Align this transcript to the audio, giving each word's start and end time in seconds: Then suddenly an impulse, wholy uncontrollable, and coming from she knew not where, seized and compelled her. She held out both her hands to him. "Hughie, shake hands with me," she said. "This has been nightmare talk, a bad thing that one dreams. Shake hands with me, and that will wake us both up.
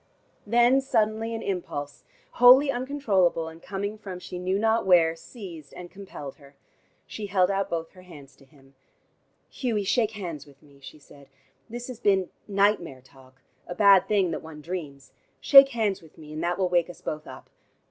Then 0.47 0.81
suddenly 0.81 1.35
an 1.35 1.43
impulse, 1.43 2.03
wholy 2.37 2.71
uncontrollable, 2.73 3.47
and 3.49 3.61
coming 3.61 3.99
from 3.99 4.17
she 4.17 4.39
knew 4.39 4.57
not 4.57 4.83
where, 4.87 5.15
seized 5.15 5.75
and 5.75 5.91
compelled 5.91 6.37
her. 6.37 6.55
She 7.05 7.27
held 7.27 7.51
out 7.51 7.69
both 7.69 7.91
her 7.91 8.01
hands 8.01 8.35
to 8.37 8.45
him. 8.45 8.73
"Hughie, 9.51 9.83
shake 9.83 10.13
hands 10.13 10.47
with 10.47 10.63
me," 10.63 10.79
she 10.81 10.97
said. 10.97 11.27
"This 11.69 11.87
has 11.87 11.99
been 11.99 12.31
nightmare 12.47 13.01
talk, 13.01 13.43
a 13.67 13.75
bad 13.75 14.07
thing 14.07 14.31
that 14.31 14.41
one 14.41 14.59
dreams. 14.59 15.11
Shake 15.39 15.69
hands 15.69 16.01
with 16.01 16.17
me, 16.17 16.33
and 16.33 16.43
that 16.43 16.57
will 16.57 16.67
wake 16.69 16.89
us 16.89 17.01
both 17.01 17.27
up. 17.27 17.51